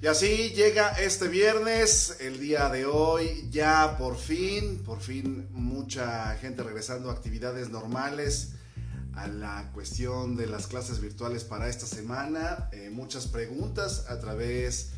[0.00, 6.36] Y así llega este viernes, el día de hoy, ya por fin, por fin mucha
[6.36, 8.52] gente regresando a actividades normales,
[9.14, 14.90] a la cuestión de las clases virtuales para esta semana, eh, muchas preguntas a través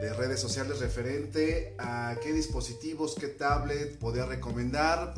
[0.00, 5.12] de redes sociales referente a qué dispositivos, qué tablet podía recomendar.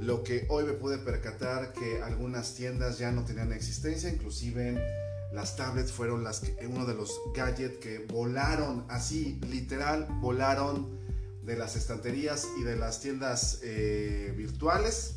[0.00, 4.84] Lo que hoy me pude percatar que algunas tiendas ya no tenían existencia, inclusive
[5.32, 11.00] las tablets fueron que, uno de los gadgets que volaron así, literal, volaron
[11.42, 15.14] de las estanterías y de las tiendas eh, virtuales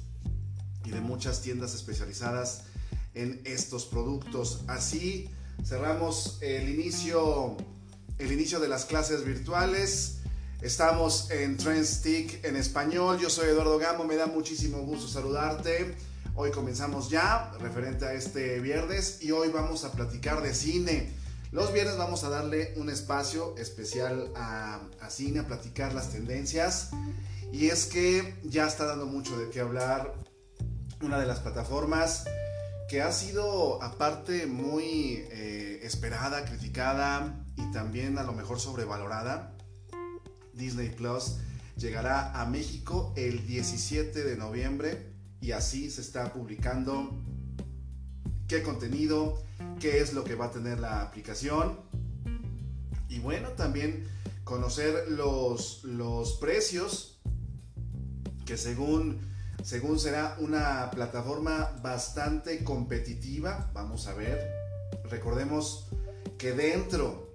[0.86, 2.64] y de muchas tiendas especializadas
[3.14, 4.62] en estos productos.
[4.68, 5.30] Así
[5.64, 7.58] cerramos el inicio,
[8.18, 10.20] el inicio de las clases virtuales.
[10.62, 13.20] Estamos en Trendstick en español.
[13.20, 15.96] Yo soy Eduardo Gamo, me da muchísimo gusto saludarte.
[16.38, 21.14] Hoy comenzamos ya, referente a este viernes, y hoy vamos a platicar de cine.
[21.54, 26.90] Los viernes vamos a darle un espacio especial a, cine, a platicar las tendencias.
[27.54, 30.14] Y es que ya está dando mucho de qué hablar
[31.02, 32.26] una de las plataformas
[32.90, 39.56] que ha sido aparte muy eh, esperada, criticada y también a lo mejor sobrevalorada.
[40.52, 41.38] Disney Plus
[41.78, 47.12] llegará a México el 17 de noviembre y así se está publicando
[48.48, 49.44] qué contenido,
[49.80, 51.80] qué es lo que va a tener la aplicación.
[53.10, 54.08] Y bueno, también
[54.44, 57.20] conocer los, los precios
[58.46, 59.20] que según,
[59.64, 64.52] según será una plataforma bastante competitiva, vamos a ver,
[65.10, 65.88] recordemos
[66.38, 67.26] que dentro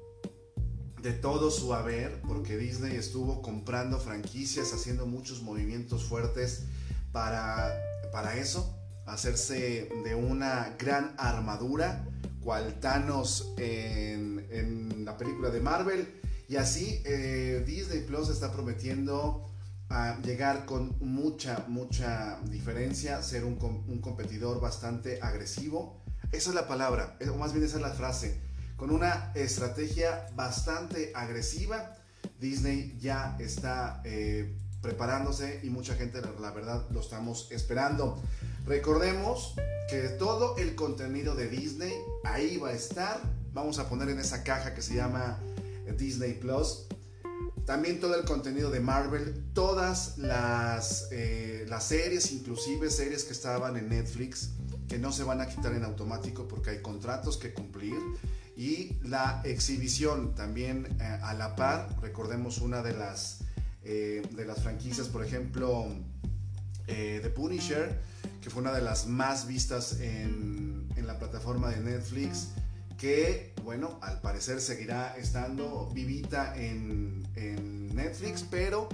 [1.03, 6.65] de todo su haber, porque Disney estuvo comprando franquicias, haciendo muchos movimientos fuertes
[7.13, 7.75] para
[8.13, 12.05] para eso, hacerse de una gran armadura,
[12.41, 16.21] cual Thanos en, la película de Marvel.
[16.49, 19.47] Y así eh, Disney Plus está prometiendo
[19.89, 26.03] a llegar con mucha, mucha diferencia, ser un, un, competidor bastante agresivo.
[26.33, 28.41] Esa es la palabra, o más bien esa es la frase.
[28.77, 31.97] Con una estrategia bastante agresiva,
[32.41, 38.21] Disney ya está eh, preparándose y mucha gente, la, verdad, lo estamos esperando.
[38.67, 39.55] Recordemos
[39.89, 41.93] que todo el contenido de Disney
[42.25, 43.21] ahí va a estar.
[43.53, 45.39] Vamos a poner en esa caja que se llama
[45.97, 46.87] Disney Plus.
[47.67, 53.77] También todo el contenido de Marvel, todas las, eh, las series, inclusive series que estaban
[53.77, 54.51] en Netflix,
[54.89, 57.97] que no se van a quitar en automático porque hay contratos que cumplir.
[58.57, 63.40] Y la exhibición también eh, a la par, recordemos una de las
[63.85, 65.87] eh, de las franquicias, por ejemplo,
[66.87, 68.01] eh, The Punisher,
[68.43, 72.49] que fue una de las más vistas en, en, la plataforma de Netflix,
[72.99, 78.89] que, bueno, al parecer seguirá estando vivita en, en Netflix, pero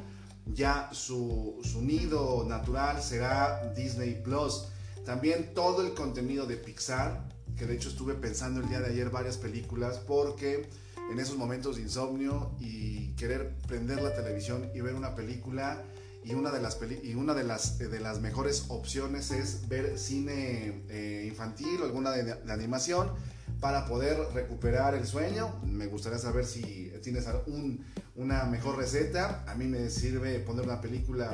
[0.54, 4.68] ya su, su, nido natural será Disney Plus.
[5.04, 7.25] También todo el contenido de Pixar,
[7.56, 10.68] que de hecho estuve pensando el día de ayer varias películas, porque
[11.10, 15.82] en esos momentos de insomnio y querer prender la televisión y ver una película
[16.24, 20.82] y una de las, y una de las, de las mejores opciones es ver cine
[20.88, 23.12] eh, infantil o alguna de, animación
[23.60, 25.54] para poder recuperar el sueño.
[25.64, 27.26] Me gustaría saber si tienes
[28.16, 29.44] una mejor receta.
[29.46, 31.32] A mí me sirve poner una película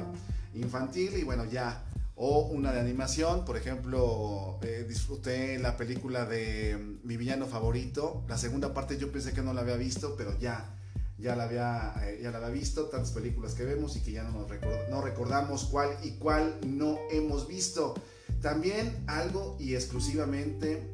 [0.54, 1.83] infantil y bueno, ya
[2.14, 8.24] o una de animación, por ejemplo, eh, disfruté la película de mm, Mi villano favorito.
[8.28, 10.78] La segunda parte yo pensé que no la había visto, pero ya,
[11.18, 12.86] ya, la, había, eh, ya la había visto.
[12.86, 14.48] Tantas películas que vemos y que ya no, nos
[14.90, 17.94] no recordamos cuál y cuál no hemos visto.
[18.40, 20.92] También algo y exclusivamente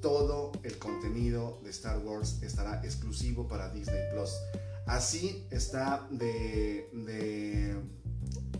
[0.00, 4.30] todo el contenido de Star Wars estará exclusivo para Disney Plus.
[4.86, 7.76] Así está de, de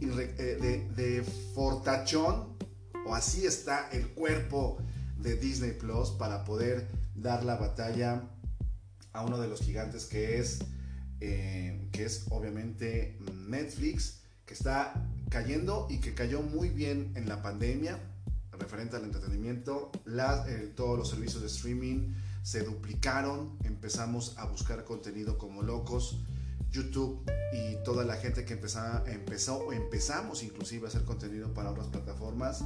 [0.00, 1.22] eh, de,
[1.54, 2.56] fortachón,
[3.06, 4.78] o así está el cuerpo
[5.18, 8.22] de Disney Plus para poder dar la batalla
[9.12, 10.60] a uno de los gigantes que es,
[11.20, 14.94] eh, que es obviamente Netflix, que está
[15.28, 17.98] cayendo y que cayó muy bien en la pandemia,
[18.58, 25.38] referente al entretenimiento, eh, todos los servicios de streaming se duplicaron, empezamos a buscar contenido
[25.38, 26.20] como locos,
[26.70, 31.70] YouTube y toda la gente que empezaba, empezó o empezamos inclusive a hacer contenido para
[31.70, 32.64] otras plataformas,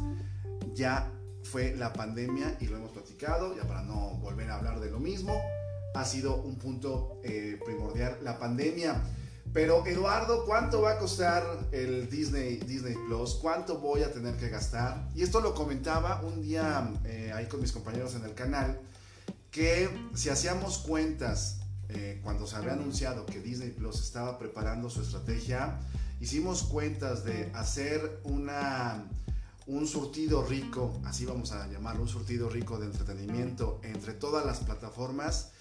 [0.75, 1.11] ya
[1.43, 4.99] fue la pandemia y lo hemos platicado, ya para no volver a hablar de lo
[4.99, 5.41] mismo,
[5.95, 9.03] ha sido un punto eh, primordial la pandemia.
[9.53, 13.35] Pero Eduardo, ¿cuánto va a costar el Disney, Disney Plus?
[13.35, 15.09] ¿Cuánto voy a tener que gastar?
[15.15, 18.81] Y esto lo comentaba un día eh, ahí con mis compañeros en el canal,
[19.53, 25.03] que si hacíamos cuentas eh, cuando se había anunciado que Disney Plus estaba preparando su
[25.03, 25.79] estrategia,
[26.21, 29.05] hicimos cuentas de hacer una,
[29.67, 34.61] un surtido rico, así vamos a llamarlo, un surtido rico de entretenimiento entre todas las
[34.61, 35.53] plataformas.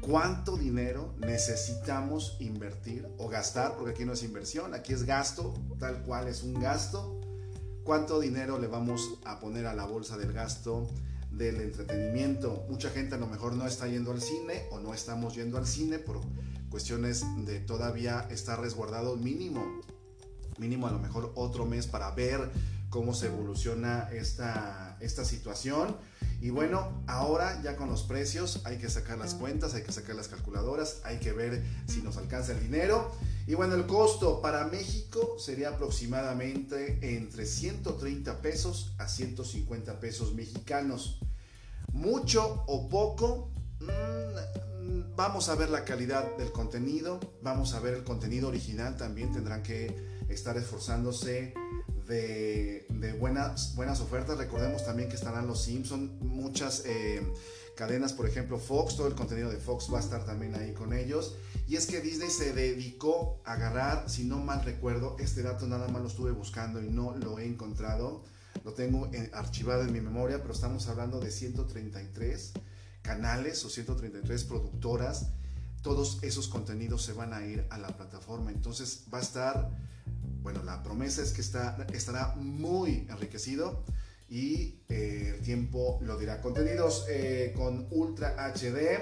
[0.00, 3.76] ¿Cuánto dinero necesitamos invertir o gastar?
[3.76, 7.20] Porque aquí no es inversión, aquí es gasto, tal cual es un gasto.
[7.84, 10.86] ¿Cuánto dinero le vamos a poner a la bolsa del gasto
[11.30, 12.64] del entretenimiento.
[12.68, 15.66] Mucha gente a lo mejor no está yendo al cine o no estamos yendo al
[15.66, 16.20] cine por
[16.70, 19.80] cuestiones de todavía estar resguardado mínimo,
[20.58, 22.50] mínimo a lo mejor otro mes para ver
[22.90, 25.96] cómo se evoluciona esta, esta situación.
[26.40, 30.14] Y bueno, ahora ya con los precios hay que sacar las cuentas, hay que sacar
[30.14, 33.12] las calculadoras, hay que ver si nos alcanza el dinero.
[33.48, 41.18] Y bueno, el costo para México sería aproximadamente entre 130 pesos a 150 pesos mexicanos.
[41.94, 43.50] Mucho o poco,
[43.80, 49.32] mm, vamos a ver la calidad del contenido, vamos a ver el contenido original también,
[49.32, 49.96] tendrán que
[50.28, 51.54] estar esforzándose
[52.06, 54.36] de, buenas, buenas ofertas.
[54.36, 57.26] Recordemos también que estarán los Simpsons, muchas eh,
[57.78, 60.92] cadenas, por ejemplo Fox, todo el contenido de Fox va a estar también ahí con
[60.92, 61.36] ellos.
[61.68, 65.86] Y es que Disney se dedicó a agarrar, si no mal recuerdo, este dato nada
[65.86, 68.24] más lo estuve buscando y no lo he encontrado.
[68.64, 72.52] Lo tengo archivado en mi memoria, pero estamos hablando de 133
[73.02, 75.28] canales o 133 productoras.
[75.82, 78.50] Todos esos contenidos se van a ir a la plataforma.
[78.50, 79.70] Entonces va a estar
[80.42, 83.84] bueno, la promesa es que está, estará muy enriquecido
[84.28, 86.40] y eh, el tiempo lo dirá.
[86.40, 88.98] Contenidos eh, con Ultra HD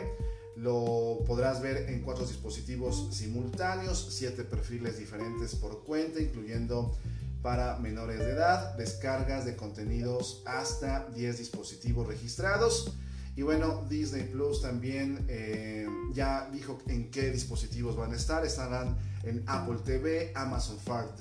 [0.57, 6.97] lo podrás ver en cuatro dispositivos simultáneos, siete perfiles diferentes por cuenta, incluyendo
[7.43, 12.93] para menores de edad, descargas de contenidos hasta 10 dispositivos registrados.
[13.37, 18.45] Y bueno, Disney Plus también eh, ya dijo en qué dispositivos van a estar.
[18.47, 20.79] Estarán en Apple TV, Amazon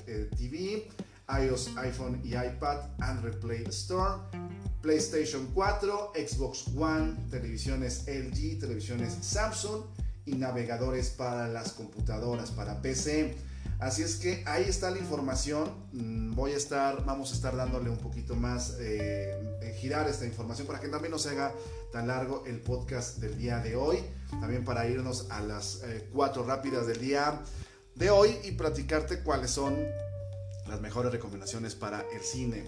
[0.07, 0.88] eh, TV,
[1.30, 4.22] iOS, iPhone y iPad, Android Play Store,
[4.81, 9.83] PlayStation 4, Xbox One, televisiones LG, televisiones Samsung
[10.25, 13.36] y navegadores para las computadoras, para PC.
[13.80, 15.69] Así es que ahí está la información.
[15.92, 20.68] Mm, voy a estar, vamos a estar dándole un poquito más, eh, girar esta información
[20.68, 21.51] para que también no se haga
[21.92, 23.98] tan largo el podcast del día de hoy.
[24.39, 27.42] También para irnos a las eh, cuatro rápidas del día
[27.95, 29.75] de hoy y platicarte cuáles son
[30.67, 32.63] las mejores recomendaciones para el cine.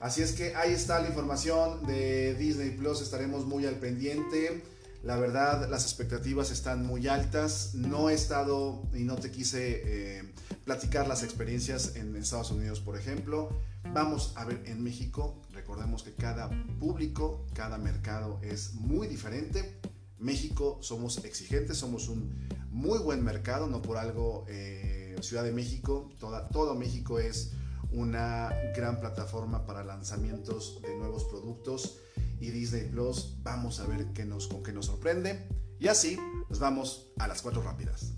[0.00, 3.02] Así es que ahí está la información de Disney Plus.
[3.02, 4.62] Estaremos muy al pendiente.
[5.02, 7.74] La verdad, las expectativas están muy altas.
[7.74, 10.32] No he estado y no te quise eh,
[10.64, 13.50] platicar las experiencias en Estados Unidos, por ejemplo.
[13.92, 15.40] Vamos a ver en México.
[15.52, 16.48] Recordemos que cada
[16.78, 19.80] público, cada mercado es muy diferente.
[20.18, 22.30] México somos exigentes, somos un
[22.70, 24.89] muy buen mercado, no por algo eh,
[25.22, 27.52] Ciudad de México, toda, todo México es
[27.92, 31.98] una gran plataforma para lanzamientos de nuevos productos
[32.40, 33.36] y Disney Plus.
[33.42, 35.48] Vamos a ver qué nos, con qué nos sorprende.
[35.78, 36.18] Y así
[36.48, 38.12] nos vamos a las cuatro rápidas.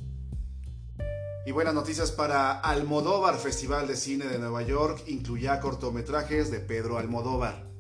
[1.45, 5.03] Y buenas noticias para Almodóvar Festival de Cine de Nueva York.
[5.09, 7.72] Incluya cortometrajes de Pedro Almodóvar.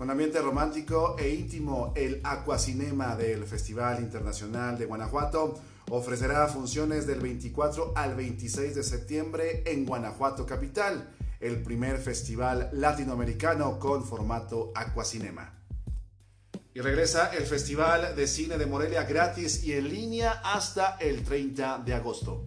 [0.00, 7.20] Con ambiente romántico e íntimo, el Aquacinema del Festival Internacional de Guanajuato ofrecerá funciones del
[7.20, 11.06] 24 al 26 de septiembre en Guanajuato Capital
[11.38, 15.52] el primer festival latinoamericano con formato Aquacinema.
[16.72, 21.82] Y regresa el Festival de Cine de Morelia gratis y en línea hasta el 30
[21.84, 22.46] de agosto.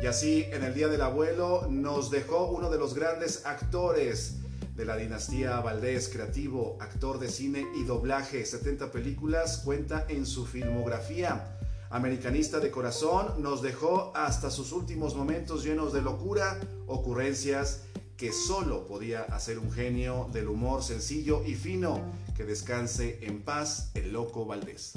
[0.00, 4.38] Y así, en el Día del Abuelo, nos dejó uno de los grandes actores
[4.74, 10.46] de la dinastía Valdés, creativo, actor de cine y doblaje, 70 películas, cuenta en su
[10.46, 11.54] filmografía
[11.90, 17.82] americanista de corazón, nos dejó hasta sus últimos momentos llenos de locura, ocurrencias
[18.18, 22.00] que solo podía hacer un genio del humor sencillo y fino.
[22.36, 24.94] Que descanse en paz el loco Valdés.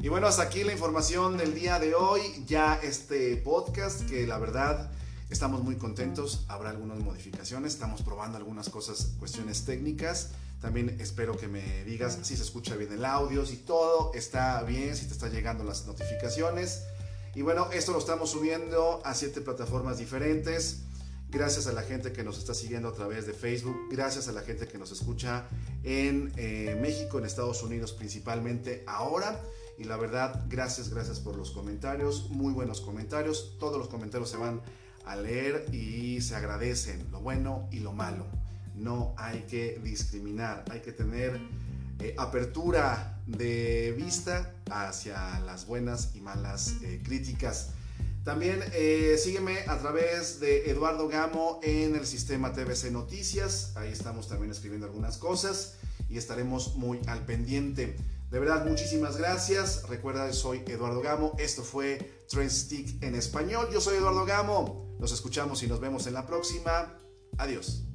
[0.00, 2.20] Y bueno, hasta aquí la información del día de hoy.
[2.46, 4.90] Ya este podcast que la verdad
[5.30, 6.44] estamos muy contentos.
[6.48, 7.74] Habrá algunas modificaciones.
[7.74, 10.30] Estamos probando algunas cosas, cuestiones técnicas.
[10.60, 14.96] También espero que me digas si se escucha bien el audio, si todo está bien,
[14.96, 16.84] si te están llegando las notificaciones.
[17.34, 20.80] Y bueno, esto lo estamos subiendo a siete plataformas diferentes.
[21.28, 23.76] Gracias a la gente que nos está siguiendo a través de Facebook.
[23.90, 25.46] Gracias a la gente que nos escucha
[25.82, 29.40] en eh, México, en Estados Unidos principalmente ahora.
[29.76, 32.30] Y la verdad, gracias, gracias por los comentarios.
[32.30, 33.56] Muy buenos comentarios.
[33.58, 34.62] Todos los comentarios se van
[35.06, 38.26] a leer y se agradecen lo bueno y lo malo
[38.76, 41.40] no hay que discriminar, hay que tener
[41.98, 47.70] eh, apertura de vista hacia las buenas y malas eh, críticas.
[48.22, 53.72] También eh, sígueme a través de Eduardo Gamo en el sistema TVC Noticias.
[53.76, 55.76] Ahí estamos también escribiendo algunas cosas
[56.10, 57.96] y estaremos muy al pendiente.
[58.30, 59.88] De verdad, muchísimas gracias.
[59.88, 61.32] Recuerda, soy Eduardo Gamo.
[61.38, 63.68] Esto fue Trend Stick en español.
[63.72, 64.96] Yo soy Eduardo Gamo.
[64.98, 66.98] Nos escuchamos y nos vemos en la próxima.
[67.38, 67.85] Adiós.